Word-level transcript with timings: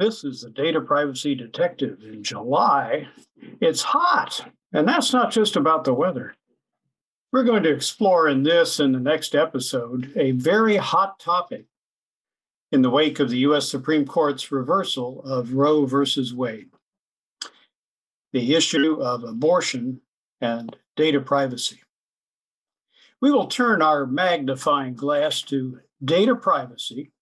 This 0.00 0.24
is 0.24 0.40
the 0.40 0.48
Data 0.48 0.80
Privacy 0.80 1.34
Detective 1.34 2.02
in 2.02 2.22
July. 2.22 3.06
It's 3.60 3.82
hot, 3.82 4.50
and 4.72 4.88
that's 4.88 5.12
not 5.12 5.30
just 5.30 5.56
about 5.56 5.84
the 5.84 5.92
weather. 5.92 6.34
We're 7.32 7.44
going 7.44 7.62
to 7.64 7.74
explore 7.74 8.30
in 8.30 8.42
this 8.42 8.80
and 8.80 8.94
the 8.94 8.98
next 8.98 9.34
episode 9.34 10.10
a 10.16 10.30
very 10.30 10.78
hot 10.78 11.20
topic 11.20 11.66
in 12.72 12.80
the 12.80 12.88
wake 12.88 13.20
of 13.20 13.28
the 13.28 13.40
U.S. 13.40 13.68
Supreme 13.68 14.06
Court's 14.06 14.50
reversal 14.50 15.22
of 15.22 15.52
Roe 15.52 15.84
versus 15.84 16.32
Wade 16.32 16.70
the 18.32 18.54
issue 18.54 19.02
of 19.02 19.24
abortion 19.24 20.00
and 20.40 20.74
data 20.96 21.20
privacy. 21.20 21.82
We 23.20 23.30
will 23.32 23.48
turn 23.48 23.82
our 23.82 24.06
magnifying 24.06 24.94
glass 24.94 25.42
to 25.42 25.80
data 26.02 26.34
privacy 26.36 27.12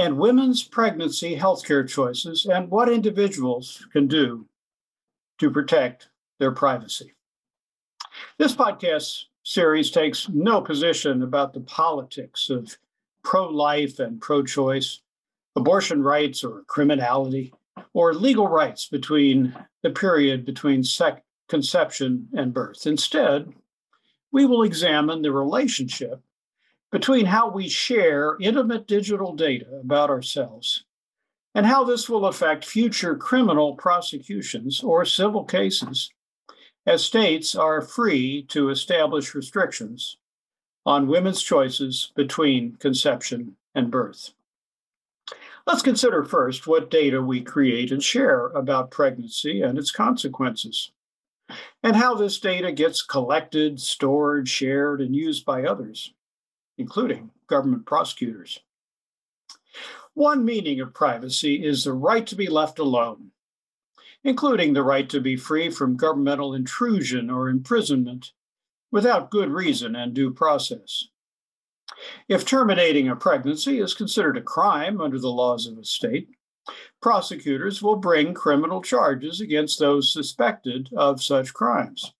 and 0.00 0.16
women's 0.16 0.62
pregnancy 0.62 1.36
healthcare 1.36 1.86
choices 1.86 2.46
and 2.46 2.70
what 2.70 2.88
individuals 2.88 3.86
can 3.92 4.06
do 4.08 4.46
to 5.38 5.50
protect 5.50 6.08
their 6.38 6.52
privacy. 6.52 7.12
This 8.38 8.54
podcast 8.54 9.24
series 9.44 9.90
takes 9.90 10.28
no 10.30 10.62
position 10.62 11.22
about 11.22 11.52
the 11.52 11.60
politics 11.60 12.48
of 12.48 12.78
pro 13.22 13.48
life 13.48 13.98
and 13.98 14.20
pro 14.20 14.42
choice, 14.42 15.02
abortion 15.54 16.02
rights 16.02 16.42
or 16.42 16.62
criminality, 16.66 17.52
or 17.92 18.14
legal 18.14 18.48
rights 18.48 18.88
between 18.88 19.54
the 19.82 19.90
period 19.90 20.46
between 20.46 20.82
sec- 20.82 21.24
conception 21.48 22.26
and 22.32 22.54
birth. 22.54 22.86
Instead, 22.86 23.52
we 24.32 24.46
will 24.46 24.62
examine 24.62 25.20
the 25.20 25.32
relationship 25.32 26.22
between 26.92 27.26
how 27.26 27.50
we 27.50 27.68
share 27.68 28.36
intimate 28.40 28.86
digital 28.86 29.34
data 29.34 29.66
about 29.80 30.10
ourselves 30.10 30.84
and 31.54 31.66
how 31.66 31.84
this 31.84 32.08
will 32.08 32.26
affect 32.26 32.64
future 32.64 33.16
criminal 33.16 33.74
prosecutions 33.76 34.82
or 34.82 35.04
civil 35.04 35.44
cases 35.44 36.10
as 36.86 37.04
states 37.04 37.54
are 37.54 37.80
free 37.80 38.44
to 38.44 38.70
establish 38.70 39.34
restrictions 39.34 40.16
on 40.86 41.06
women's 41.06 41.42
choices 41.42 42.12
between 42.16 42.76
conception 42.76 43.54
and 43.74 43.90
birth. 43.90 44.32
Let's 45.66 45.82
consider 45.82 46.24
first 46.24 46.66
what 46.66 46.90
data 46.90 47.20
we 47.22 47.42
create 47.42 47.92
and 47.92 48.02
share 48.02 48.46
about 48.48 48.90
pregnancy 48.90 49.62
and 49.62 49.78
its 49.78 49.90
consequences, 49.90 50.90
and 51.82 51.94
how 51.94 52.14
this 52.14 52.40
data 52.40 52.72
gets 52.72 53.02
collected, 53.02 53.78
stored, 53.78 54.48
shared, 54.48 55.00
and 55.00 55.14
used 55.14 55.44
by 55.44 55.64
others, 55.64 56.14
including 56.80 57.30
government 57.46 57.84
prosecutors. 57.84 58.58
One 60.14 60.44
meaning 60.44 60.80
of 60.80 60.94
privacy 60.94 61.64
is 61.64 61.84
the 61.84 61.92
right 61.92 62.26
to 62.26 62.34
be 62.34 62.48
left 62.48 62.78
alone, 62.78 63.32
including 64.24 64.72
the 64.72 64.82
right 64.82 65.08
to 65.10 65.20
be 65.20 65.36
free 65.36 65.68
from 65.68 65.98
governmental 65.98 66.54
intrusion 66.54 67.28
or 67.28 67.50
imprisonment 67.50 68.32
without 68.90 69.30
good 69.30 69.50
reason 69.50 69.94
and 69.94 70.14
due 70.14 70.32
process. 70.32 71.04
If 72.28 72.46
terminating 72.46 73.08
a 73.08 73.14
pregnancy 73.14 73.78
is 73.78 73.92
considered 73.92 74.38
a 74.38 74.42
crime 74.42 75.02
under 75.02 75.18
the 75.18 75.28
laws 75.28 75.66
of 75.66 75.76
a 75.76 75.84
state, 75.84 76.30
prosecutors 77.02 77.82
will 77.82 77.96
bring 77.96 78.32
criminal 78.32 78.80
charges 78.80 79.42
against 79.42 79.78
those 79.78 80.12
suspected 80.12 80.88
of 80.96 81.22
such 81.22 81.52
crimes. 81.52 82.14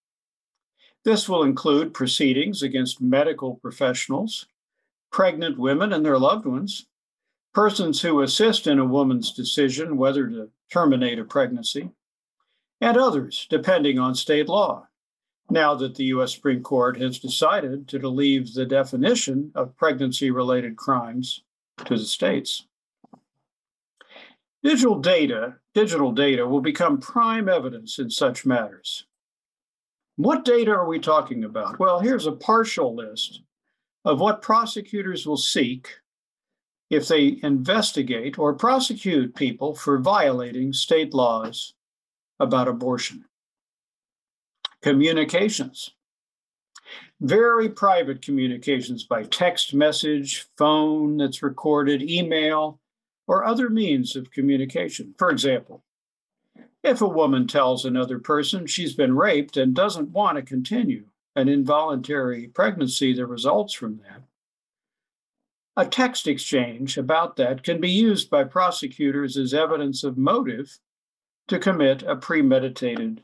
This 1.03 1.27
will 1.27 1.43
include 1.43 1.95
proceedings 1.95 2.61
against 2.61 3.01
medical 3.01 3.55
professionals, 3.55 4.45
pregnant 5.11 5.57
women 5.57 5.93
and 5.93 6.05
their 6.05 6.17
loved 6.17 6.45
ones, 6.45 6.87
persons 7.53 8.01
who 8.01 8.21
assist 8.21 8.67
in 8.67 8.79
a 8.79 8.85
woman's 8.85 9.31
decision 9.33 9.97
whether 9.97 10.27
to 10.27 10.49
terminate 10.71 11.19
a 11.19 11.23
pregnancy, 11.23 11.91
and 12.79 12.97
others, 12.97 13.45
depending 13.49 13.99
on 13.99 14.15
state 14.15 14.47
law 14.47 14.87
now 15.51 15.75
that 15.75 15.95
the 15.95 16.05
U.S. 16.05 16.33
Supreme 16.33 16.63
Court 16.63 16.99
has 16.99 17.19
decided 17.19 17.87
to 17.89 18.07
leave 18.07 18.53
the 18.53 18.65
definition 18.65 19.51
of 19.53 19.75
pregnancy 19.75 20.31
related 20.31 20.77
crimes 20.77 21.43
to 21.85 21.97
the 21.97 22.05
states. 22.05 22.65
Digital 24.63 24.99
data, 24.99 25.55
digital 25.73 26.11
data 26.11 26.47
will 26.47 26.61
become 26.61 26.99
prime 26.99 27.49
evidence 27.49 27.99
in 27.99 28.09
such 28.09 28.45
matters. 28.45 29.05
What 30.15 30.45
data 30.45 30.71
are 30.71 30.87
we 30.87 30.99
talking 30.99 31.43
about? 31.43 31.79
Well, 31.79 31.99
here's 31.99 32.27
a 32.27 32.31
partial 32.31 32.95
list 32.95 33.41
of 34.05 34.19
what 34.19 34.41
prosecutors 34.41 35.25
will 35.25 35.37
seek 35.37 35.89
if 36.89 37.07
they 37.07 37.39
investigate 37.43 38.37
or 38.37 38.53
prosecute 38.53 39.35
people 39.35 39.73
for 39.75 39.97
violating 39.97 40.73
state 40.73 41.13
laws 41.13 41.73
about 42.39 42.67
abortion 42.67 43.23
communications. 44.81 45.91
Very 47.21 47.69
private 47.69 48.21
communications 48.21 49.03
by 49.03 49.23
text 49.23 49.73
message, 49.73 50.47
phone 50.57 51.17
that's 51.17 51.43
recorded, 51.43 52.01
email, 52.01 52.79
or 53.27 53.45
other 53.45 53.69
means 53.69 54.15
of 54.15 54.31
communication. 54.31 55.13
For 55.17 55.29
example, 55.29 55.83
if 56.83 57.01
a 57.01 57.07
woman 57.07 57.47
tells 57.47 57.85
another 57.85 58.17
person 58.17 58.65
she's 58.65 58.95
been 58.95 59.15
raped 59.15 59.55
and 59.55 59.75
doesn't 59.75 60.09
want 60.09 60.37
to 60.37 60.41
continue 60.41 61.05
an 61.35 61.47
involuntary 61.47 62.47
pregnancy 62.47 63.13
that 63.13 63.25
results 63.25 63.73
from 63.73 63.97
that, 63.97 64.23
a 65.77 65.85
text 65.85 66.27
exchange 66.27 66.97
about 66.97 67.37
that 67.37 67.63
can 67.63 67.79
be 67.79 67.89
used 67.89 68.29
by 68.29 68.43
prosecutors 68.43 69.37
as 69.37 69.53
evidence 69.53 70.03
of 70.03 70.17
motive 70.17 70.79
to 71.47 71.57
commit 71.57 72.03
a 72.03 72.15
premeditated 72.15 73.23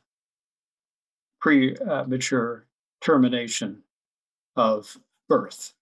premature 1.40 2.66
termination 3.02 3.84
of 4.56 4.98
birth. 5.28 5.74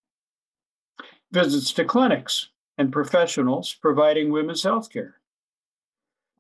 Visits 1.32 1.72
to 1.74 1.86
clinics 1.86 2.50
and 2.78 2.92
professionals 2.92 3.74
providing 3.74 4.32
women's 4.32 4.64
health 4.64 4.92
care. 4.92 5.20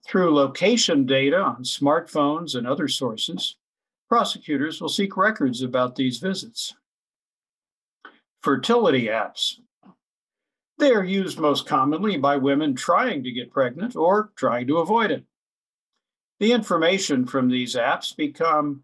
Through 0.05 0.35
location 0.35 1.05
data 1.05 1.39
on 1.39 1.63
smartphones 1.63 2.55
and 2.55 2.67
other 2.67 2.87
sources, 2.87 3.55
prosecutors 4.09 4.79
will 4.79 4.89
seek 4.89 5.17
records 5.17 5.61
about 5.61 5.95
these 5.95 6.19
visits. 6.19 6.73
Fertility 8.41 9.05
apps. 9.05 9.55
They 10.77 10.91
are 10.91 11.03
used 11.03 11.39
most 11.39 11.65
commonly 11.65 12.17
by 12.17 12.35
women 12.35 12.75
trying 12.75 13.23
to 13.23 13.31
get 13.31 13.51
pregnant 13.51 13.95
or 13.95 14.31
trying 14.35 14.67
to 14.67 14.77
avoid 14.77 15.11
it. 15.11 15.23
The 16.39 16.51
information 16.51 17.25
from 17.25 17.49
these 17.49 17.75
apps 17.75 18.15
become 18.15 18.83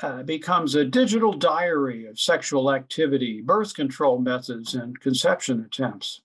uh, 0.00 0.22
becomes 0.22 0.74
a 0.74 0.84
digital 0.84 1.32
diary 1.32 2.06
of 2.06 2.20
sexual 2.20 2.72
activity, 2.72 3.40
birth 3.40 3.74
control 3.74 4.18
methods, 4.20 4.74
and 4.74 4.98
conception 5.00 5.64
attempts. 5.64 6.20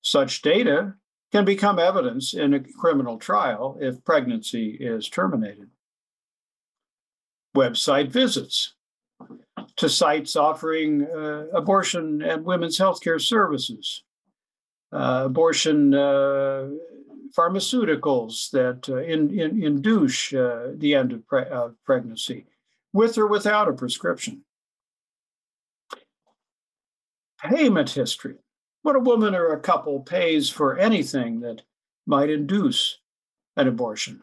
Such 0.00 0.40
data 0.40 0.94
can 1.32 1.44
become 1.44 1.78
evidence 1.78 2.32
in 2.34 2.54
a 2.54 2.60
criminal 2.60 3.18
trial 3.18 3.76
if 3.80 4.02
pregnancy 4.04 4.76
is 4.80 5.08
terminated. 5.08 5.68
Website 7.56 8.08
visits 8.08 8.74
to 9.76 9.88
sites 9.88 10.36
offering 10.36 11.06
uh, 11.06 11.46
abortion 11.52 12.22
and 12.22 12.44
women's 12.44 12.78
healthcare 12.78 13.20
services, 13.20 14.02
uh, 14.92 15.22
abortion 15.26 15.94
uh, 15.94 16.68
pharmaceuticals 17.36 18.50
that 18.50 18.88
uh, 18.88 18.96
in, 18.98 19.38
in, 19.38 19.62
induce 19.62 20.32
uh, 20.32 20.72
the 20.76 20.94
end 20.94 21.12
of 21.12 21.26
pre- 21.26 21.44
pregnancy, 21.84 22.46
with 22.92 23.18
or 23.18 23.26
without 23.26 23.68
a 23.68 23.72
prescription. 23.72 24.44
Payment 27.42 27.90
history 27.90 28.36
what 28.82 28.96
a 28.96 29.00
woman 29.00 29.34
or 29.34 29.52
a 29.52 29.60
couple 29.60 30.00
pays 30.00 30.50
for 30.50 30.76
anything 30.76 31.40
that 31.40 31.62
might 32.06 32.30
induce 32.30 32.98
an 33.56 33.68
abortion. 33.68 34.20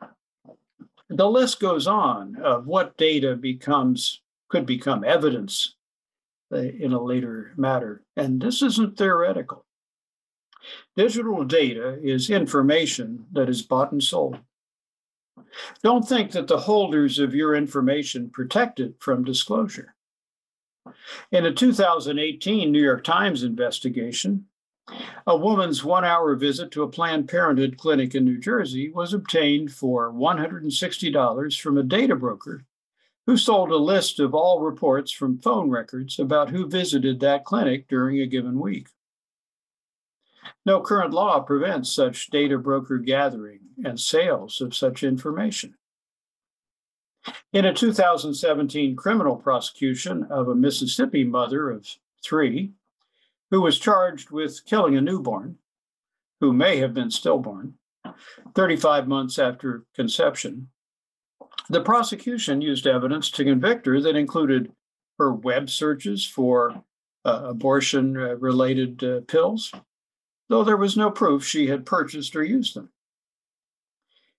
The 1.10 1.30
list 1.30 1.60
goes 1.60 1.88
on 1.88 2.36
of 2.38 2.68
what 2.68 2.98
data 2.98 3.36
becomes 3.36 4.22
could 4.50 4.66
become 4.66 5.04
evidence 5.04 5.76
uh, 6.52 6.58
in 6.58 6.94
a 6.94 7.02
later 7.02 7.54
matter. 7.56 8.04
And 8.16 8.42
this 8.42 8.62
isn't 8.62 8.98
theoretical. 8.98 9.66
Digital 10.96 11.44
data 11.46 11.98
is 12.02 12.30
information 12.30 13.26
that 13.32 13.50
is 13.50 13.62
bought 13.62 13.92
and 13.92 14.04
sold. 14.04 14.40
Don't 15.84 16.08
think 16.08 16.32
that 16.32 16.48
the 16.48 16.60
holders 16.60 17.18
of 17.18 17.34
your 17.34 17.56
information 17.56 18.30
protect 18.30 18.80
it 18.80 18.96
from 19.00 19.24
disclosure. 19.24 19.96
In 21.32 21.46
a 21.46 21.54
2018 21.54 22.72
New 22.72 22.82
York 22.82 23.04
Times 23.04 23.44
investigation, 23.44 24.46
a 25.28 25.36
woman's 25.36 25.84
one 25.84 26.06
hour 26.06 26.36
visit 26.36 26.72
to 26.72 26.84
a 26.84 26.88
Planned 26.88 27.28
Parenthood 27.28 27.78
clinic 27.78 28.16
in 28.16 28.26
New 28.26 28.40
Jersey 28.40 28.90
was 28.90 29.14
obtained 29.14 29.72
for 29.72 30.12
$160 30.12 31.62
from 31.62 31.78
a 31.78 31.84
data 31.84 32.16
broker 32.16 32.66
who 33.26 33.38
sold 33.38 33.72
a 33.72 33.78
list 33.78 34.20
of 34.20 34.34
all 34.34 34.62
reports 34.62 35.12
from 35.12 35.38
phone 35.38 35.70
records 35.70 36.18
about 36.18 36.50
who 36.50 36.68
visited 36.68 37.20
that 37.20 37.46
clinic 37.46 37.88
during 37.88 38.20
a 38.20 38.26
given 38.26 38.60
week. 38.60 38.88
No 40.66 40.82
current 40.82 41.14
law 41.14 41.40
prevents 41.40 41.92
such 41.94 42.32
data 42.32 42.58
broker 42.58 42.98
gathering 42.98 43.60
and 43.86 44.00
sales 44.00 44.62
of 44.62 44.76
such 44.76 45.04
information. 45.04 45.76
In 47.54 47.66
a 47.66 47.74
2017 47.74 48.96
criminal 48.96 49.36
prosecution 49.36 50.24
of 50.30 50.48
a 50.48 50.56
Mississippi 50.56 51.24
mother 51.24 51.70
of 51.70 51.88
three 52.24 52.72
who 53.52 53.62
was 53.62 53.80
charged 53.80 54.32
with 54.32 54.66
killing 54.66 54.96
a 54.96 55.02
newborn, 55.02 55.58
who 56.40 56.54
may 56.54 56.78
have 56.78 56.94
been 56.94 57.12
stillborn, 57.12 57.76
35 58.56 59.08
months 59.08 59.40
after 59.40 59.86
conception, 59.96 60.70
the 61.70 61.82
prosecution 61.82 62.62
used 62.62 62.88
evidence 62.88 63.30
to 63.32 63.44
convict 63.44 63.86
her 63.86 64.02
that 64.02 64.16
included 64.16 64.72
her 65.18 65.34
web 65.34 65.70
searches 65.70 66.26
for 66.26 66.84
uh, 67.26 67.42
abortion 67.44 68.14
related 68.14 69.04
uh, 69.04 69.22
pills, 69.28 69.72
though 70.48 70.64
there 70.64 70.78
was 70.78 70.98
no 70.98 71.12
proof 71.12 71.46
she 71.46 71.68
had 71.68 71.86
purchased 71.86 72.36
or 72.36 72.44
used 72.44 72.76
them. 72.76 72.90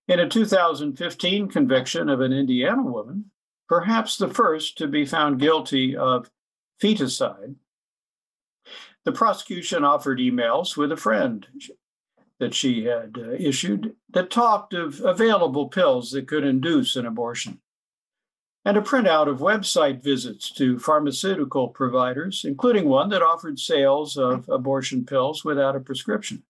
In 0.07 0.19
a 0.19 0.27
2015 0.27 1.47
conviction 1.47 2.09
of 2.09 2.19
an 2.21 2.33
Indiana 2.33 2.81
woman, 2.81 3.31
perhaps 3.69 4.17
the 4.17 4.27
first 4.27 4.77
to 4.79 4.87
be 4.87 5.05
found 5.05 5.39
guilty 5.39 5.95
of 5.95 6.29
feticide, 6.81 7.55
the 9.05 9.11
prosecution 9.11 9.83
offered 9.83 10.19
emails 10.19 10.77
with 10.77 10.91
a 10.91 10.97
friend 10.97 11.47
that 12.39 12.53
she 12.53 12.85
had 12.85 13.17
uh, 13.17 13.31
issued 13.33 13.95
that 14.09 14.29
talked 14.29 14.73
of 14.73 14.99
available 15.01 15.67
pills 15.67 16.11
that 16.11 16.27
could 16.27 16.43
induce 16.43 16.95
an 16.95 17.05
abortion, 17.05 17.59
and 18.65 18.77
a 18.77 18.81
printout 18.81 19.27
of 19.27 19.39
website 19.39 20.03
visits 20.03 20.51
to 20.51 20.79
pharmaceutical 20.79 21.67
providers, 21.69 22.43
including 22.45 22.87
one 22.87 23.09
that 23.09 23.21
offered 23.21 23.59
sales 23.59 24.17
of 24.17 24.49
abortion 24.49 25.05
pills 25.05 25.45
without 25.45 25.75
a 25.75 25.79
prescription. 25.79 26.43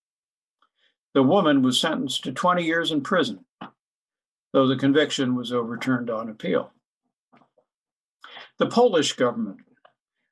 The 1.13 1.23
woman 1.23 1.61
was 1.61 1.79
sentenced 1.79 2.23
to 2.23 2.31
20 2.31 2.63
years 2.63 2.91
in 2.91 3.01
prison, 3.01 3.45
though 4.53 4.67
the 4.67 4.77
conviction 4.77 5.35
was 5.35 5.51
overturned 5.51 6.09
on 6.09 6.29
appeal. 6.29 6.71
The 8.59 8.67
Polish 8.67 9.13
government, 9.13 9.57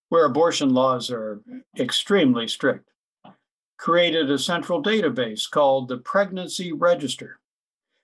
where 0.10 0.26
abortion 0.26 0.74
laws 0.74 1.10
are 1.10 1.42
extremely 1.78 2.48
strict, 2.48 2.90
created 3.78 4.30
a 4.30 4.38
central 4.38 4.84
database 4.84 5.50
called 5.50 5.88
the 5.88 5.98
Pregnancy 5.98 6.74
Register, 6.74 7.40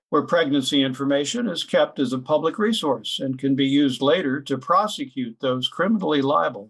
where 0.10 0.22
pregnancy 0.22 0.84
information 0.84 1.50
is 1.50 1.64
kept 1.64 2.00
as 2.00 2.14
a 2.14 2.20
public 2.20 2.58
resource 2.58 3.20
and 3.20 3.38
can 3.38 3.56
be 3.56 3.66
used 3.66 4.02
later 4.02 4.40
to 4.40 4.58
prosecute 4.58 5.38
those 5.40 5.68
criminally 5.68 6.22
liable 6.22 6.70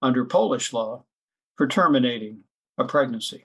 under 0.00 0.24
Polish 0.24 0.72
law 0.72 1.04
for 1.56 1.66
terminating 1.66 2.44
a 2.78 2.84
pregnancy. 2.84 3.44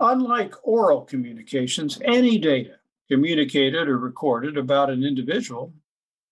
Unlike 0.00 0.54
oral 0.62 1.02
communications, 1.02 1.98
any 2.04 2.38
data 2.38 2.76
communicated 3.08 3.88
or 3.88 3.98
recorded 3.98 4.56
about 4.56 4.90
an 4.90 5.04
individual 5.04 5.72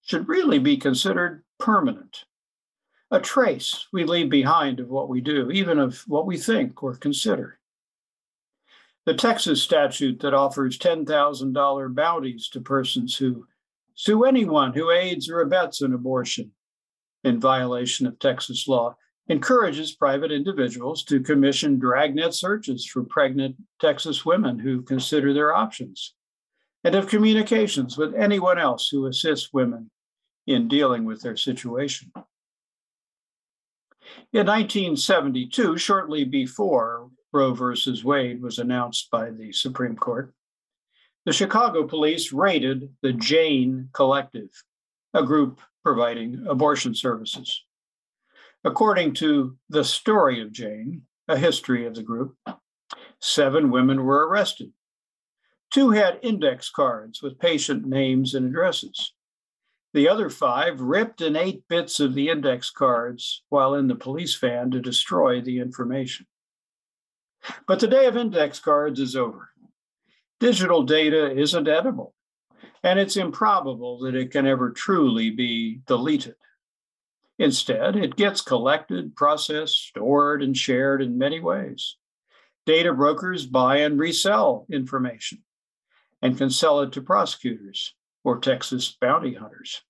should 0.02 0.28
really 0.28 0.58
be 0.58 0.76
considered 0.76 1.44
permanent. 1.58 2.24
A 3.10 3.20
trace 3.20 3.86
we 3.92 4.04
leave 4.04 4.30
behind 4.30 4.80
of 4.80 4.88
what 4.88 5.08
we 5.08 5.20
do, 5.20 5.50
even 5.50 5.78
of 5.78 6.02
what 6.06 6.26
we 6.26 6.36
think 6.36 6.82
or 6.82 6.94
consider. 6.94 7.58
The 9.06 9.14
Texas 9.14 9.62
statute 9.62 10.20
that 10.20 10.32
offers 10.32 10.78
$10,000 10.78 11.94
bounties 11.94 12.48
to 12.48 12.60
persons 12.60 13.16
who 13.16 13.46
sue 13.94 14.24
anyone 14.24 14.72
who 14.72 14.90
aids 14.90 15.28
or 15.28 15.40
abets 15.40 15.82
an 15.82 15.92
abortion 15.92 16.52
in 17.22 17.38
violation 17.38 18.06
of 18.06 18.18
Texas 18.18 18.66
law 18.66 18.96
encourages 19.28 19.94
private 19.94 20.32
individuals 20.32 21.04
to 21.04 21.20
commission 21.20 21.78
dragnet 21.78 22.34
searches 22.34 22.84
for 22.84 23.02
pregnant 23.04 23.56
Texas 23.80 24.24
women 24.24 24.58
who 24.58 24.82
consider 24.82 25.32
their 25.32 25.54
options 25.54 26.14
and 26.84 26.94
of 26.94 27.08
communications 27.08 27.96
with 27.96 28.14
anyone 28.14 28.58
else 28.58 28.88
who 28.88 29.06
assists 29.06 29.52
women 29.52 29.90
in 30.46 30.68
dealing 30.68 31.04
with 31.04 31.22
their 31.22 31.36
situation. 31.36 32.12
In 34.32 34.46
1972, 34.46 35.78
shortly 35.78 36.24
before 36.24 37.10
Roe 37.32 37.54
versus 37.54 38.04
Wade 38.04 38.42
was 38.42 38.58
announced 38.58 39.10
by 39.10 39.30
the 39.30 39.52
Supreme 39.52 39.96
Court, 39.96 40.32
the 41.24 41.32
Chicago 41.32 41.86
police 41.86 42.32
raided 42.32 42.94
the 43.02 43.12
Jane 43.12 43.88
Collective, 43.92 44.50
a 45.14 45.22
group 45.24 45.60
providing 45.82 46.46
abortion 46.46 46.94
services. 46.94 47.64
According 48.62 49.14
to 49.14 49.56
The 49.68 49.84
Story 49.84 50.40
of 50.40 50.52
Jane, 50.52 51.02
a 51.28 51.36
history 51.36 51.86
of 51.86 51.94
the 51.94 52.02
group, 52.02 52.36
seven 53.20 53.70
women 53.70 54.04
were 54.04 54.28
arrested. 54.28 54.72
Two 55.70 55.90
had 55.90 56.20
index 56.22 56.70
cards 56.70 57.22
with 57.22 57.38
patient 57.38 57.86
names 57.86 58.34
and 58.34 58.46
addresses. 58.46 59.12
The 59.94 60.08
other 60.08 60.28
five 60.28 60.80
ripped 60.80 61.20
and 61.20 61.36
ate 61.36 61.68
bits 61.68 62.00
of 62.00 62.14
the 62.14 62.28
index 62.28 62.68
cards 62.68 63.44
while 63.48 63.74
in 63.74 63.86
the 63.86 63.94
police 63.94 64.34
van 64.34 64.72
to 64.72 64.80
destroy 64.80 65.40
the 65.40 65.60
information. 65.60 66.26
But 67.68 67.78
the 67.78 67.86
day 67.86 68.06
of 68.06 68.16
index 68.16 68.58
cards 68.58 68.98
is 68.98 69.14
over. 69.14 69.50
Digital 70.40 70.82
data 70.82 71.30
isn't 71.30 71.68
edible, 71.68 72.12
and 72.82 72.98
it's 72.98 73.16
improbable 73.16 74.00
that 74.00 74.16
it 74.16 74.32
can 74.32 74.48
ever 74.48 74.70
truly 74.70 75.30
be 75.30 75.80
deleted. 75.86 76.34
Instead, 77.38 77.94
it 77.94 78.16
gets 78.16 78.40
collected, 78.40 79.14
processed, 79.14 79.78
stored, 79.78 80.42
and 80.42 80.56
shared 80.56 81.02
in 81.02 81.18
many 81.18 81.38
ways. 81.38 81.96
Data 82.66 82.92
brokers 82.92 83.46
buy 83.46 83.76
and 83.76 83.96
resell 84.00 84.66
information 84.72 85.44
and 86.20 86.36
can 86.36 86.50
sell 86.50 86.80
it 86.80 86.90
to 86.92 87.00
prosecutors 87.00 87.94
or 88.24 88.38
Texas 88.38 88.96
bounty 89.00 89.34
hunters. 89.34 89.82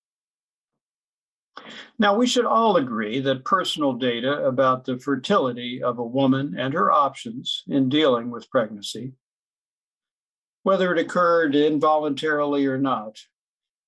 Now, 1.99 2.17
we 2.17 2.27
should 2.27 2.45
all 2.45 2.77
agree 2.77 3.21
that 3.21 3.45
personal 3.45 3.93
data 3.93 4.45
about 4.45 4.85
the 4.85 4.99
fertility 4.99 5.83
of 5.83 5.99
a 5.99 6.05
woman 6.05 6.57
and 6.59 6.75
her 6.75 6.91
options 6.91 7.63
in 7.69 7.89
dealing 7.89 8.31
with 8.31 8.51
pregnancy, 8.51 9.13
whether 10.65 10.93
it 10.93 10.99
occurred 10.99 11.55
involuntarily 11.55 12.67
or 12.67 12.79
not, 12.79 13.21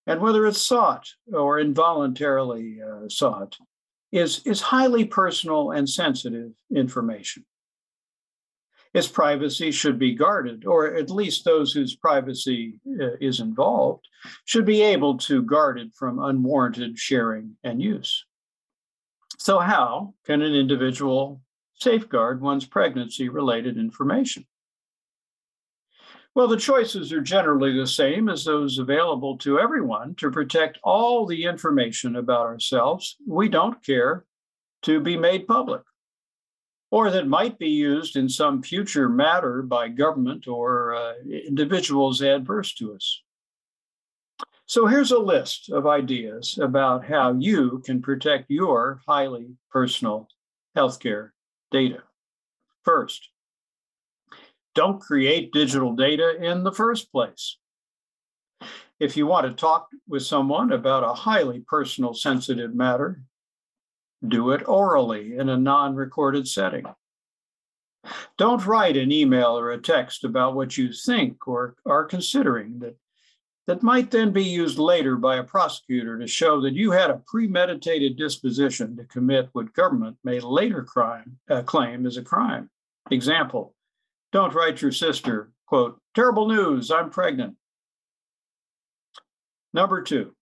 and 0.06 0.20
whether 0.20 0.46
it's 0.46 0.62
sought 0.62 1.08
or 1.32 1.58
involuntarily 1.58 2.81
uh, 2.81 3.08
sought, 3.08 3.56
is, 4.12 4.40
is 4.46 4.60
highly 4.60 5.04
personal 5.04 5.72
and 5.72 5.90
sensitive 5.90 6.52
information. 6.75 7.44
Its 8.96 9.08
privacy 9.08 9.70
should 9.70 9.98
be 9.98 10.14
guarded, 10.14 10.64
or 10.64 10.94
at 10.94 11.10
least 11.10 11.44
those 11.44 11.70
whose 11.70 11.94
privacy 11.94 12.81
uh, 12.98 13.10
is 13.20 13.41
involved 13.41 14.08
should 14.46 14.65
be 14.65 14.81
able 14.81 15.19
to 15.19 15.43
guard 15.43 15.79
it 15.79 15.93
from 15.93 16.19
unwarranted 16.19 16.98
sharing 16.98 17.58
and 17.62 17.82
use. 17.82 18.24
So, 19.36 19.58
how 19.58 20.15
can 20.24 20.41
an 20.41 20.55
individual 20.55 21.43
safeguard 21.74 22.41
one's 22.41 22.65
pregnancy 22.65 23.29
related 23.29 23.76
information? 23.76 24.46
Well, 26.34 26.48
the 26.48 26.56
choices 26.56 27.12
are 27.12 27.20
generally 27.20 27.76
the 27.76 27.86
same 27.86 28.31
as 28.31 28.46
those 28.46 28.79
available 28.79 29.36
to 29.41 29.60
everyone 29.60 30.15
to 30.15 30.31
protect 30.31 30.79
all 30.82 31.26
the 31.26 31.44
information 31.44 32.17
about 32.17 32.46
ourselves 32.46 33.19
we 33.26 33.50
don't 33.50 33.84
care 33.84 34.24
to 34.84 35.00
be 35.00 35.19
made 35.19 35.46
public, 35.46 35.82
or 36.90 37.10
that 37.10 37.26
might 37.26 37.58
be 37.58 37.69
used 37.69 38.16
in 38.16 38.28
some 38.28 38.62
future 38.62 39.08
matter 39.08 39.62
by 39.62 39.88
government 39.88 40.46
or 40.46 40.94
uh, 40.94 41.14
individuals 41.46 42.22
adverse 42.22 42.74
to 42.74 42.94
us. 42.94 43.22
So 44.66 44.86
here's 44.86 45.12
a 45.12 45.19
list 45.19 45.70
of 45.70 45.86
ideas 45.86 46.58
about 46.60 47.05
how 47.06 47.34
you 47.38 47.82
can 47.84 48.02
protect 48.02 48.50
your 48.50 49.00
highly 49.06 49.48
personal 49.70 50.28
healthcare 50.76 51.31
data. 51.70 52.02
First, 52.82 53.28
don't 54.74 55.00
create 55.00 55.52
digital 55.52 55.94
data 55.94 56.36
in 56.43 56.64
the 56.64 56.72
first 56.72 57.10
place. 57.10 57.58
If 58.98 59.16
you 59.16 59.26
want 59.26 59.46
to 59.46 59.52
talk 59.52 59.88
with 60.08 60.22
someone 60.22 60.72
about 60.72 61.05
a 61.05 61.14
highly 61.14 61.60
personal, 61.60 62.14
sensitive 62.14 62.74
matter, 62.74 63.22
do 64.27 64.53
it 64.53 64.67
orally 64.69 65.37
in 65.37 65.49
a 65.49 65.56
non 65.56 65.94
recorded 65.94 66.49
setting. 66.49 66.85
Don't 68.39 68.67
write 68.67 68.96
an 68.96 69.11
email 69.11 69.58
or 69.58 69.73
a 69.73 69.81
text 69.81 70.25
about 70.25 70.55
what 70.55 70.79
you 70.79 70.93
think 70.93 71.49
or 71.49 71.75
are 71.85 72.05
considering 72.05 72.79
that, 72.79 72.96
that 73.67 73.82
might 73.82 74.13
then 74.13 74.31
be 74.31 74.44
used 74.44 74.79
later 74.79 75.17
by 75.17 75.37
a 75.37 75.43
prosecutor 75.43 76.17
to 76.19 76.27
show 76.29 76.61
that 76.61 76.75
you 76.75 76.93
had 76.93 77.11
a 77.11 77.23
premeditated 77.27 78.17
disposition 78.17 78.96
to 78.96 79.05
commit 79.05 79.49
what 79.53 79.75
government 79.75 80.17
may 80.23 80.39
later 80.39 80.85
crime, 80.85 81.37
uh, 81.51 81.63
claim 81.63 82.06
is 82.06 82.17
a 82.17 82.23
crime. 82.23 82.70
Example 83.11 83.75
don't 84.32 84.55
write 84.55 84.82
your 84.82 84.93
sister, 84.93 85.51
quote, 85.67 85.99
terrible 86.15 86.46
news, 86.46 86.91
I'm 86.91 87.08
pregnant. 87.08 87.56
Number 89.73 90.03
two, 90.03 90.35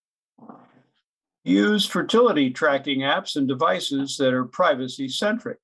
use 1.45 1.87
fertility 1.87 2.51
tracking 2.51 3.01
apps 3.01 3.37
and 3.37 3.47
devices 3.47 4.17
that 4.17 4.33
are 4.33 4.47
privacy 4.47 5.09
centric. 5.09 5.59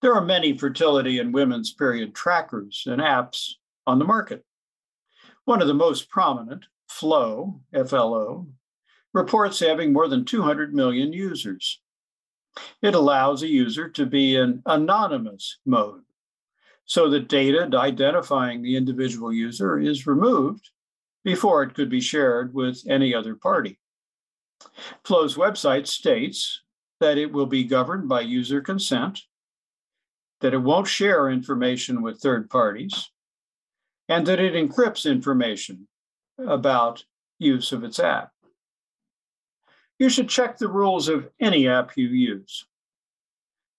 There 0.00 0.14
are 0.14 0.24
many 0.24 0.56
fertility 0.56 1.18
and 1.18 1.34
women's 1.34 1.72
period 1.72 2.14
trackers 2.14 2.84
and 2.86 3.02
apps 3.02 3.50
on 3.86 3.98
the 3.98 4.04
market. 4.04 4.44
One 5.44 5.60
of 5.60 5.68
the 5.68 5.74
most 5.74 6.08
prominent, 6.08 6.64
Flo, 6.88 7.60
FLO, 7.86 8.46
reports 9.12 9.58
having 9.58 9.92
more 9.92 10.08
than 10.08 10.24
200 10.24 10.72
million 10.72 11.12
users. 11.12 11.80
It 12.82 12.94
allows 12.94 13.42
a 13.42 13.48
user 13.48 13.88
to 13.90 14.06
be 14.06 14.36
in 14.36 14.62
anonymous 14.66 15.58
mode 15.66 16.02
so 16.84 17.10
that 17.10 17.28
data 17.28 17.68
identifying 17.74 18.62
the 18.62 18.76
individual 18.76 19.32
user 19.32 19.78
is 19.78 20.06
removed 20.06 20.70
before 21.24 21.62
it 21.62 21.74
could 21.74 21.90
be 21.90 22.00
shared 22.00 22.54
with 22.54 22.82
any 22.88 23.14
other 23.14 23.34
party. 23.34 23.78
Flo's 25.04 25.36
website 25.36 25.86
states 25.86 26.62
that 27.00 27.18
it 27.18 27.32
will 27.32 27.46
be 27.46 27.64
governed 27.64 28.08
by 28.08 28.20
user 28.20 28.60
consent, 28.60 29.20
that 30.40 30.54
it 30.54 30.58
won't 30.58 30.86
share 30.86 31.30
information 31.30 32.02
with 32.02 32.20
third 32.20 32.48
parties, 32.50 33.10
and 34.08 34.26
that 34.26 34.40
it 34.40 34.54
encrypts 34.54 35.10
information 35.10 35.86
about 36.38 37.04
use 37.38 37.72
of 37.72 37.84
its 37.84 37.98
app. 37.98 38.30
You 39.98 40.08
should 40.08 40.28
check 40.28 40.56
the 40.56 40.68
rules 40.68 41.08
of 41.08 41.28
any 41.40 41.68
app 41.68 41.96
you 41.96 42.08
use. 42.08 42.66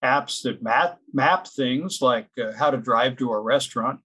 Apps 0.04 0.44
that 0.44 0.64
map, 0.64 1.00
map 1.14 1.48
things 1.48 2.02
like 2.02 2.28
uh, 2.42 2.54
how 2.54 2.72
to 2.72 2.78
drive 2.78 3.18
to 3.18 3.32
a 3.32 3.40
restaurant 3.40 4.00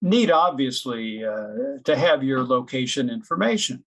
need 0.00 0.30
obviously 0.30 1.24
uh, 1.24 1.78
to 1.84 1.96
have 1.96 2.22
your 2.22 2.44
location 2.44 3.10
information, 3.10 3.84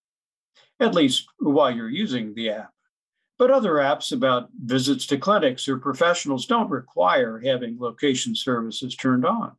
at 0.80 0.96
least 0.96 1.28
while 1.40 1.72
you're 1.72 1.90
using 1.90 2.34
the 2.34 2.50
app. 2.50 2.72
But 3.38 3.52
other 3.52 3.74
apps 3.74 4.12
about 4.12 4.50
visits 4.64 5.08
to 5.08 5.18
clinics 5.18 5.68
or 5.68 5.78
professionals 5.78 6.46
don't 6.46 6.70
require 6.70 7.42
having 7.44 7.80
location 7.80 8.36
services 8.36 8.96
turned 8.96 9.26
on. 9.26 9.54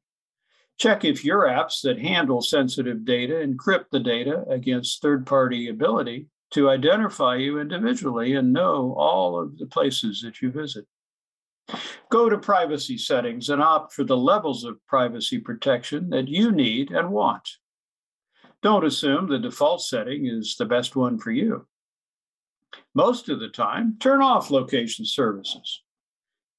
Check 0.79 1.05
if 1.05 1.25
your 1.25 1.43
apps 1.43 1.83
that 1.83 1.99
handle 1.99 2.43
sensitive 2.43 3.05
data 3.05 3.35
encrypt 3.35 3.87
the 3.91 4.01
data 4.01 4.45
against 4.49 5.03
third 5.03 5.27
party 5.27 5.69
ability 5.69 6.29
to 6.53 6.71
identify 6.71 7.37
you 7.37 7.61
individually 7.61 8.35
and 8.35 8.53
know 8.53 8.95
all 8.97 9.41
of 9.41 9.59
the 9.59 9.67
places 9.67 10.21
that 10.23 10.41
you 10.43 10.51
visit. 10.51 10.87
Go 12.11 12.29
to 12.29 12.39
privacy 12.39 12.99
settings 12.99 13.49
and 13.49 13.63
opt 13.63 13.93
for 13.93 14.05
the 14.05 14.17
levels 14.17 14.65
of 14.65 14.85
privacy 14.87 15.39
protection 15.39 16.11
that 16.11 16.29
you 16.29 16.53
need 16.53 16.91
and 16.91 17.11
want. 17.11 17.49
Don't 18.63 18.85
assume 18.85 19.29
the 19.29 19.39
default 19.39 19.83
setting 19.83 20.27
is 20.27 20.57
the 20.57 20.67
best 20.67 20.95
one 20.95 21.19
for 21.19 21.33
you. 21.33 21.67
Most 22.95 23.29
of 23.29 23.41
the 23.41 23.49
time, 23.49 23.97
turn 23.99 24.23
off 24.23 24.51
location 24.51 25.05
services. 25.05 25.83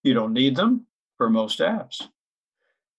You 0.03 0.13
don't 0.13 0.33
need 0.33 0.55
them 0.55 0.85
for 1.17 1.29
most 1.29 1.59
apps. 1.59 2.07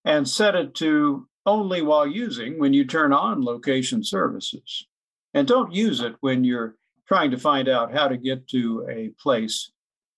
And 0.05 0.29
set 0.29 0.55
it 0.55 0.75
to 0.77 1.29
only 1.47 1.83
while 1.83 2.07
using 2.07 2.59
when 2.59 2.73
you 2.73 2.85
turn 2.85 3.13
on 3.13 3.45
location 3.45 4.03
services. 4.03 4.87
And 5.35 5.47
don't 5.47 5.75
use 5.75 6.01
it 6.01 6.15
when 6.21 6.45
you're 6.45 6.77
trying 7.07 7.31
to 7.33 7.39
find 7.39 7.69
out 7.69 7.93
how 7.93 8.09
to 8.09 8.17
get 8.17 8.49
to 8.49 8.87
a 8.89 9.09
place 9.21 9.71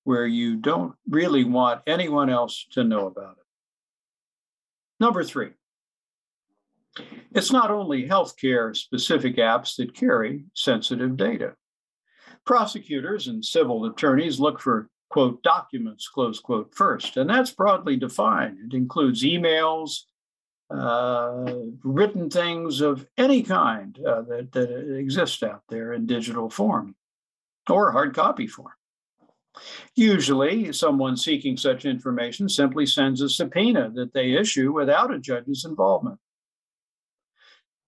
where 0.07 0.25
you 0.25 0.55
don't 0.57 0.95
really 1.11 1.43
want 1.43 1.83
anyone 1.85 2.31
else 2.31 2.65
to 2.71 2.85
know 2.85 3.09
about 3.09 3.33
it. 3.39 3.45
Number 5.01 5.25
three, 5.25 5.51
it's 7.35 7.51
not 7.51 7.73
only 7.73 8.09
healthcare 8.09 8.75
specific 8.77 9.37
apps 9.37 9.75
that 9.77 9.95
carry 9.95 10.45
sensitive 10.55 11.17
data. 11.17 11.55
Prosecutors 12.45 13.27
and 13.27 13.45
civil 13.45 13.85
attorneys 13.87 14.39
look 14.39 14.61
for, 14.61 14.89
quote, 15.11 15.43
documents, 15.43 16.07
close 16.07 16.39
quote, 16.39 16.73
first, 16.73 17.17
and 17.17 17.29
that's 17.29 17.51
broadly 17.51 17.97
defined. 17.97 18.59
It 18.65 18.77
includes 18.77 19.25
emails, 19.25 20.03
uh, 20.71 21.53
written 21.83 22.31
things 22.31 22.81
of 22.81 23.05
any 23.19 23.43
kind 23.43 23.99
uh, 24.07 24.23
that, 24.23 24.53
that 24.53 24.97
exist 24.97 25.43
out 25.43 25.63
there 25.69 25.93
in 25.93 26.07
digital 26.07 26.49
form 26.49 26.95
or 27.69 27.91
hard 27.91 28.15
copy 28.15 28.47
form. 28.47 28.76
Usually, 29.95 30.73
someone 30.73 31.17
seeking 31.17 31.57
such 31.57 31.85
information 31.85 32.49
simply 32.49 32.87
sends 32.87 33.21
a 33.21 33.29
subpoena 33.29 33.91
that 33.95 34.13
they 34.13 34.33
issue 34.33 34.73
without 34.73 35.13
a 35.13 35.19
judge's 35.19 35.65
involvement. 35.65 36.19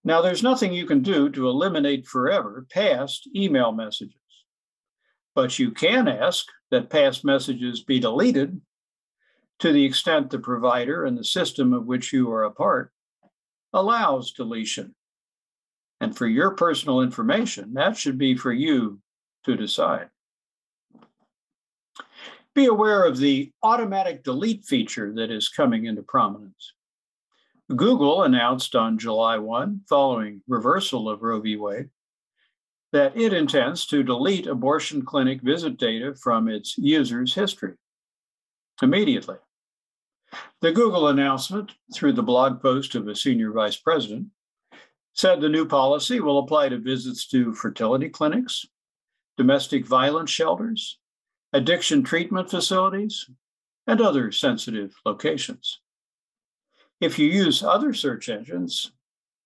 Now, 0.05 0.23
there's 0.23 0.43
nothing 0.43 0.73
you 0.73 0.87
can 0.87 1.03
do 1.03 1.29
to 1.31 1.49
eliminate 1.49 2.07
forever 2.07 2.67
past 2.71 3.29
email 3.35 3.73
messages. 3.73 4.15
But 5.35 5.59
you 5.59 5.71
can 5.71 6.09
ask 6.09 6.47
that 6.71 6.91
past 6.91 7.25
messages 7.25 7.85
be 7.85 8.01
deleted 8.01 8.61
to 9.59 9.73
the 9.73 9.85
extent 9.85 10.31
the 10.31 10.39
provider 10.39 11.05
and 11.05 11.19
the 11.19 11.25
system 11.25 11.73
of 11.73 11.87
which 11.87 12.13
you 12.13 12.31
are 12.33 12.45
a 12.45 12.51
part 12.51 12.93
allows 13.73 14.33
deletion. 14.33 14.95
And 16.01 16.17
for 16.17 16.27
your 16.27 16.53
personal 16.53 17.01
information, 17.01 17.75
that 17.75 17.97
should 17.97 18.19
be 18.19 18.37
for 18.37 18.53
you 18.53 19.01
to 19.45 19.57
decide. 19.57 20.11
Be 22.59 22.67
aware 22.67 23.05
of 23.05 23.19
the 23.19 23.53
automatic 23.63 24.25
delete 24.25 24.65
feature 24.65 25.13
that 25.15 25.31
is 25.31 25.49
coming 25.49 25.87
into 25.87 26.03
prominence. 26.03 26.73
Google 27.69 28.25
announced 28.25 28.75
on 28.75 28.99
July 28.99 29.39
1, 29.39 29.83
following 29.89 30.43
reversal 30.49 31.09
of 31.09 31.23
Roe 31.23 31.41
v. 31.41 31.55
Wade, 31.55 31.91
that 32.91 33.17
it 33.17 33.33
intends 33.33 33.87
to 33.87 34.03
delete 34.03 34.49
abortion 34.49 35.05
clinic 35.05 35.41
visit 35.41 35.77
data 35.77 36.17
from 36.17 36.49
its 36.49 36.77
users' 36.77 37.33
history 37.33 37.75
immediately. 38.83 39.37
The 40.61 40.73
Google 40.73 41.07
announcement, 41.07 41.77
through 41.95 42.15
the 42.15 42.25
blog 42.25 42.61
post 42.61 42.97
of 42.97 43.07
a 43.07 43.15
senior 43.15 43.53
vice 43.53 43.77
president, 43.77 44.31
said 45.13 45.41
the 45.41 45.49
new 45.49 45.65
policy 45.65 46.19
will 46.19 46.41
apply 46.41 46.71
to 46.71 46.79
visits 46.79 47.29
to 47.29 47.55
fertility 47.55 48.09
clinics, 48.09 48.67
domestic 49.37 49.87
violence 49.87 50.31
shelters, 50.31 50.99
addiction 51.53 52.03
treatment 52.03 52.51
facilities, 52.51 53.29
and 53.87 54.01
other 54.01 54.31
sensitive 54.31 54.95
locations. 55.07 55.81
If 57.01 57.19
you 57.19 57.29
use 57.29 57.63
other 57.63 57.95
search 57.95 58.29
engines, 58.29 58.93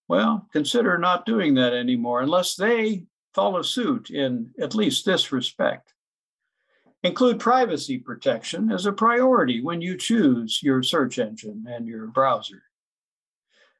well, 0.08 0.48
consider 0.52 0.98
not 0.98 1.26
doing 1.26 1.54
that 1.54 1.72
anymore 1.72 2.22
unless 2.22 2.56
they 2.56 3.06
follow 3.34 3.62
suit 3.62 4.10
in 4.10 4.50
at 4.60 4.74
least 4.74 5.04
this 5.04 5.32
respect. 5.32 5.94
Include 7.04 7.40
privacy 7.40 7.98
protection 7.98 8.70
as 8.70 8.86
a 8.86 8.92
priority 8.92 9.62
when 9.62 9.80
you 9.80 9.96
choose 9.96 10.60
your 10.62 10.82
search 10.82 11.18
engine 11.18 11.64
and 11.68 11.86
your 11.86 12.06
browser. 12.08 12.62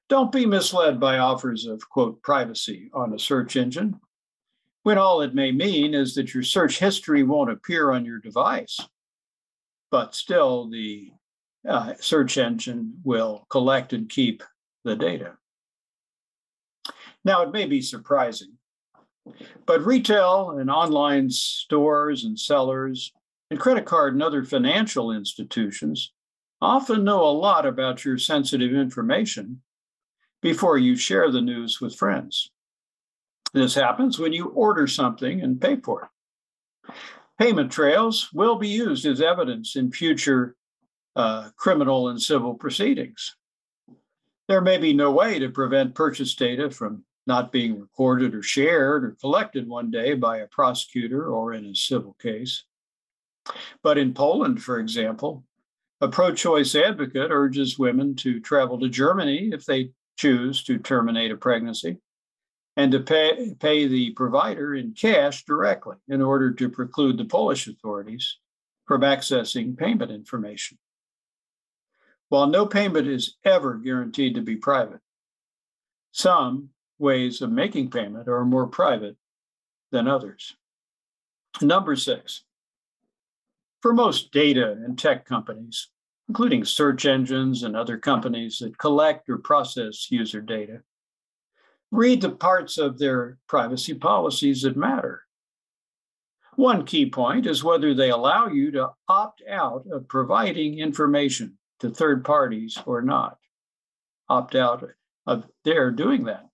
Don't 0.08 0.32
be 0.32 0.46
misled 0.46 1.00
by 1.00 1.18
offers 1.18 1.66
of, 1.66 1.88
quote, 1.88 2.22
privacy 2.22 2.90
on 2.92 3.14
a 3.14 3.18
search 3.18 3.56
engine, 3.56 3.98
when 4.82 4.98
all 4.98 5.22
it 5.22 5.34
may 5.34 5.52
mean 5.52 5.94
is 5.94 6.14
that 6.14 6.34
your 6.34 6.42
search 6.42 6.78
history 6.78 7.22
won't 7.22 7.50
appear 7.50 7.90
on 7.90 8.04
your 8.04 8.18
device, 8.18 8.80
but 9.90 10.14
still 10.14 10.68
the 10.68 11.12
uh, 11.68 11.94
search 12.00 12.38
engine 12.38 12.94
will 13.04 13.46
collect 13.48 13.92
and 13.92 14.08
keep 14.08 14.42
the 14.84 14.96
data. 14.96 15.34
Now, 17.24 17.42
it 17.42 17.52
may 17.52 17.66
be 17.66 17.80
surprising 17.80 18.58
but 19.66 19.84
retail 19.84 20.58
and 20.58 20.70
online 20.70 21.30
stores 21.30 22.24
and 22.24 22.38
sellers 22.38 23.12
and 23.50 23.60
credit 23.60 23.84
card 23.84 24.14
and 24.14 24.22
other 24.22 24.44
financial 24.44 25.12
institutions 25.12 26.12
often 26.60 27.04
know 27.04 27.24
a 27.24 27.30
lot 27.30 27.66
about 27.66 28.04
your 28.04 28.18
sensitive 28.18 28.72
information 28.72 29.60
before 30.40 30.78
you 30.78 30.96
share 30.96 31.30
the 31.30 31.40
news 31.40 31.80
with 31.80 31.94
friends. 31.94 32.50
This 33.54 33.74
happens 33.74 34.18
when 34.18 34.32
you 34.32 34.46
order 34.46 34.86
something 34.86 35.42
and 35.42 35.60
pay 35.60 35.76
for 35.76 36.02
it. 36.02 36.94
Payment 37.38 37.70
trails 37.70 38.30
will 38.32 38.56
be 38.56 38.68
used 38.68 39.04
as 39.04 39.20
evidence 39.20 39.76
in 39.76 39.92
future 39.92 40.56
uh, 41.16 41.50
criminal 41.56 42.08
and 42.08 42.20
civil 42.20 42.54
proceedings. 42.54 43.36
There 44.48 44.60
may 44.60 44.78
be 44.78 44.92
no 44.94 45.10
way 45.10 45.38
to 45.38 45.50
prevent 45.50 45.94
purchase 45.94 46.34
data 46.34 46.70
from 46.70 47.04
not 47.26 47.52
being 47.52 47.78
recorded 47.78 48.34
or 48.34 48.42
shared 48.42 49.04
or 49.04 49.16
collected 49.20 49.68
one 49.68 49.90
day 49.90 50.14
by 50.14 50.38
a 50.38 50.46
prosecutor 50.46 51.26
or 51.26 51.52
in 51.52 51.66
a 51.66 51.74
civil 51.74 52.16
case. 52.20 52.64
But 53.82 53.98
in 53.98 54.14
Poland, 54.14 54.62
for 54.62 54.78
example, 54.78 55.44
a 56.00 56.08
pro 56.08 56.34
choice 56.34 56.74
advocate 56.74 57.30
urges 57.30 57.78
women 57.78 58.16
to 58.16 58.40
travel 58.40 58.78
to 58.80 58.88
Germany 58.88 59.50
if 59.52 59.64
they 59.64 59.90
choose 60.16 60.64
to 60.64 60.78
terminate 60.78 61.30
a 61.30 61.36
pregnancy 61.36 61.98
and 62.76 62.92
to 62.92 63.00
pay, 63.00 63.54
pay 63.58 63.86
the 63.86 64.10
provider 64.12 64.74
in 64.74 64.94
cash 64.94 65.44
directly 65.44 65.96
in 66.08 66.22
order 66.22 66.52
to 66.52 66.68
preclude 66.68 67.18
the 67.18 67.24
Polish 67.24 67.66
authorities 67.66 68.38
from 68.86 69.02
accessing 69.02 69.76
payment 69.76 70.10
information. 70.10 70.78
While 72.28 72.46
no 72.46 72.64
payment 72.64 73.06
is 73.08 73.36
ever 73.44 73.74
guaranteed 73.74 74.34
to 74.36 74.40
be 74.40 74.56
private, 74.56 75.00
some 76.12 76.70
ways 76.98 77.42
of 77.42 77.50
making 77.50 77.90
payment 77.90 78.28
are 78.28 78.44
more 78.44 78.66
private 78.66 79.16
than 79.90 80.08
others. 80.08 80.56
Number 81.60 81.96
six, 81.96 82.44
for 83.82 83.92
most 83.92 84.32
data 84.32 84.72
and 84.72 84.98
tech 84.98 85.26
companies, 85.26 85.88
including 86.28 86.64
search 86.64 87.04
engines 87.04 87.64
and 87.64 87.76
other 87.76 87.98
companies 87.98 88.58
that 88.60 88.78
collect 88.78 89.28
or 89.28 89.38
process 89.38 90.10
user 90.10 90.40
data. 90.40 90.80
Read 91.92 92.22
the 92.22 92.30
parts 92.30 92.78
of 92.78 92.98
their 92.98 93.36
privacy 93.46 93.92
policies 93.92 94.62
that 94.62 94.78
matter. 94.78 95.24
One 96.56 96.86
key 96.86 97.10
point 97.10 97.46
is 97.46 97.62
whether 97.62 97.92
they 97.92 98.08
allow 98.08 98.46
you 98.46 98.70
to 98.72 98.92
opt 99.08 99.42
out 99.46 99.84
of 99.92 100.08
providing 100.08 100.78
information 100.78 101.58
to 101.80 101.90
third 101.90 102.24
parties 102.24 102.78
or 102.86 103.02
not. 103.02 103.36
Opt 104.30 104.54
out 104.54 104.88
of 105.26 105.44
their 105.64 105.90
doing 105.90 106.24
that. 106.24 106.48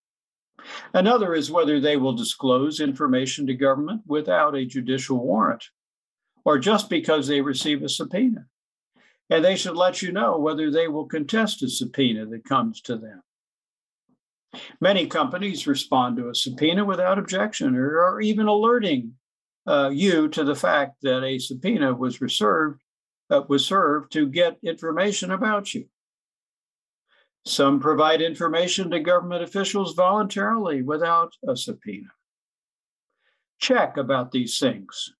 Another 0.92 1.34
is 1.34 1.52
whether 1.52 1.78
they 1.78 1.96
will 1.96 2.14
disclose 2.14 2.80
information 2.80 3.46
to 3.46 3.54
government 3.54 4.02
without 4.06 4.56
a 4.56 4.66
judicial 4.66 5.24
warrant 5.24 5.64
or 6.44 6.58
just 6.58 6.90
because 6.90 7.28
they 7.28 7.40
receive 7.40 7.84
a 7.84 7.88
subpoena. 7.88 8.46
And 9.30 9.44
they 9.44 9.54
should 9.54 9.76
let 9.76 10.02
you 10.02 10.10
know 10.10 10.36
whether 10.36 10.68
they 10.68 10.88
will 10.88 11.06
contest 11.06 11.62
a 11.62 11.68
subpoena 11.68 12.26
that 12.26 12.44
comes 12.44 12.80
to 12.82 12.96
them. 12.96 13.22
Many 14.80 15.06
companies 15.06 15.66
respond 15.66 16.16
to 16.16 16.30
a 16.30 16.34
subpoena 16.34 16.84
without 16.84 17.18
objection 17.18 17.76
or, 17.76 18.00
or 18.00 18.20
even 18.20 18.46
alerting 18.46 19.14
uh, 19.66 19.90
you 19.92 20.28
to 20.28 20.44
the 20.44 20.54
fact 20.54 20.96
that 21.02 21.22
a 21.22 21.38
subpoena 21.38 21.92
was 21.94 22.20
reserved 22.20 22.82
uh, 23.30 23.42
was 23.48 23.66
served 23.66 24.12
to 24.12 24.26
get 24.26 24.58
information 24.62 25.30
about 25.30 25.74
you. 25.74 25.86
Some 27.44 27.80
provide 27.80 28.22
information 28.22 28.90
to 28.90 29.00
government 29.00 29.42
officials 29.42 29.94
voluntarily 29.94 30.82
without 30.82 31.32
a 31.46 31.56
subpoena. 31.56 32.08
Check 33.58 33.96
about 33.96 34.32
these 34.32 34.58
things. 34.58 35.14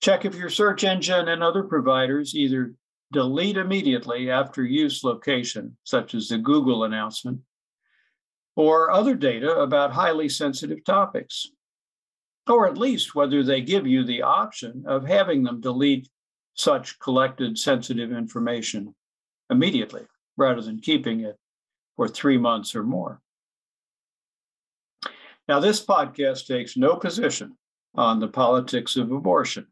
Check 0.00 0.24
if 0.24 0.34
your 0.34 0.50
search 0.50 0.84
engine 0.84 1.28
and 1.28 1.42
other 1.42 1.62
providers 1.62 2.34
either 2.34 2.74
delete 3.12 3.56
immediately 3.56 4.30
after 4.30 4.64
use 4.64 5.04
location, 5.04 5.76
such 5.84 6.14
as 6.14 6.28
the 6.28 6.38
Google 6.38 6.84
announcement, 6.84 7.40
or 8.56 8.90
other 8.90 9.14
data 9.14 9.54
about 9.56 9.92
highly 9.92 10.28
sensitive 10.28 10.82
topics, 10.84 11.48
or 12.48 12.66
at 12.66 12.78
least 12.78 13.14
whether 13.14 13.42
they 13.42 13.60
give 13.60 13.86
you 13.86 14.02
the 14.02 14.22
option 14.22 14.82
of 14.86 15.06
having 15.06 15.44
them 15.44 15.60
delete 15.60 16.08
such 16.54 16.98
collected 16.98 17.58
sensitive 17.58 18.10
information 18.10 18.94
immediately 19.50 20.06
rather 20.38 20.62
than 20.62 20.80
keeping 20.80 21.20
it 21.20 21.36
for 21.96 22.08
three 22.08 22.38
months 22.38 22.74
or 22.74 22.82
more. 22.82 23.20
Now, 25.48 25.60
this 25.60 25.84
podcast 25.84 26.46
takes 26.46 26.76
no 26.76 26.96
position 26.96 27.56
on 27.94 28.20
the 28.20 28.28
politics 28.28 28.96
of 28.96 29.12
abortion. 29.12 29.66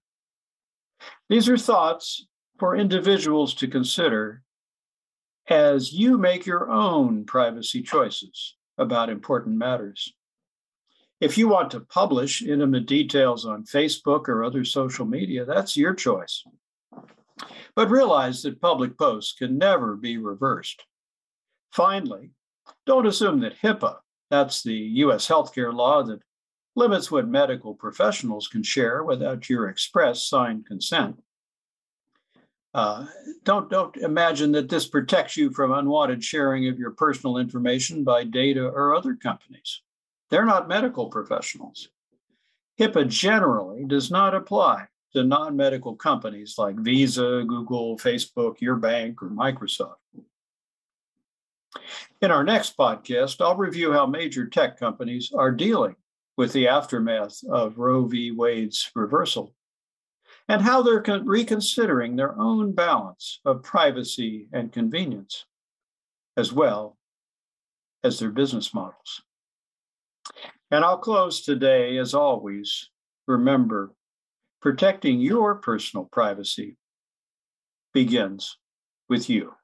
These 1.29 1.49
are 1.49 1.59
thoughts 1.59 2.27
for 2.59 2.77
individuals 2.77 3.55
to 3.55 3.67
consider 3.67 4.43
as 5.49 5.93
you 5.93 6.17
make 6.17 6.47
your 6.47 6.71
own 6.71 7.25
privacy 7.25 7.83
choices 7.83 8.57
about 8.79 9.11
important 9.11 9.57
matters. 9.57 10.13
If 11.21 11.39
you 11.39 11.49
want 11.49 11.71
to 11.71 11.81
publish 11.81 12.43
intimate 12.43 12.87
details 12.87 13.47
on 13.47 13.65
Facebook 13.65 14.29
or 14.29 14.45
other 14.45 14.65
social 14.65 15.07
media, 15.07 15.45
that's 15.45 15.77
your 15.77 15.95
choice. 15.95 16.45
But 17.75 17.91
realize 17.91 18.43
that 18.43 18.61
public 18.61 18.99
posts 18.99 19.33
can 19.33 19.57
never 19.57 19.97
be 19.97 20.19
reversed. 20.19 20.85
Finally, 21.73 22.31
don't 22.87 23.07
assume 23.07 23.41
that 23.41 23.59
HIPAA, 23.61 23.97
that's 24.31 24.63
the 24.63 24.75
US 24.75 25.27
healthcare 25.27 25.73
law 25.73 26.03
that 26.03 26.21
limits 26.77 27.11
what 27.11 27.29
medical 27.29 27.75
professionals 27.75 28.49
can 28.49 28.63
share 28.63 29.05
without 29.05 29.49
your 29.49 29.69
express 29.69 30.27
signed 30.27 30.67
consent, 30.67 31.17
uh, 32.75 33.07
don't 33.45 33.71
don't 33.71 33.97
imagine 33.99 34.51
that 34.53 34.69
this 34.69 34.87
protects 34.87 35.37
you 35.37 35.51
from 35.51 35.73
unwanted 35.73 36.23
sharing 36.23 36.69
of 36.69 36.79
your 36.79 36.91
personal 36.91 37.39
information 37.39 38.03
by 38.03 38.25
data 38.25 38.65
or 38.65 38.95
other 38.95 39.15
companies. 39.15 39.83
They're 40.31 40.45
not 40.45 40.69
medical 40.69 41.09
professionals. 41.09 41.89
HIPAA 42.81 43.09
generally 43.09 43.85
does 43.85 44.11
not 44.11 44.35
apply 44.35 44.87
to 45.13 45.23
non-medical 45.23 45.95
companies 45.95 46.57
like 46.59 46.75
Visa, 46.77 47.45
Google, 47.47 47.97
Facebook, 47.97 48.61
your 48.61 48.75
bank, 48.75 49.23
or 49.23 49.31
Microsoft. 49.31 49.95
In 52.21 52.33
our 52.33 52.43
next 52.43 52.77
podcast, 52.77 53.41
I'll 53.41 53.57
review 53.57 53.93
how 53.93 54.07
major 54.07 54.47
tech 54.47 54.77
companies 54.77 55.31
are 55.33 55.53
dealing 55.53 55.95
with 56.37 56.53
the 56.53 56.67
aftermath 56.67 57.39
of 57.49 57.79
Roe 57.79 58.07
v. 58.07 58.33
Wade's 58.33 58.91
reversal 58.97 59.55
and 60.49 60.61
how 60.61 60.83
they're 60.83 61.03
reconsidering 61.25 62.17
their 62.17 62.39
own 62.39 62.73
balance 62.73 63.41
of 63.45 63.63
privacy 63.63 64.49
and 64.53 64.73
convenience, 64.73 65.47
as 66.37 66.53
well 66.53 66.99
as 68.03 68.19
their 68.19 68.31
business 68.31 68.75
models. 68.75 69.23
And 70.71 70.85
I'll 70.85 70.99
close 70.99 71.43
today, 71.43 71.99
as 71.99 72.15
always, 72.15 72.91
remember 73.27 73.93
protecting 74.61 75.21
your 75.21 75.55
personal 75.57 76.07
privacy 76.07 76.77
begins 77.93 78.59
with 79.09 79.31
you. 79.31 79.55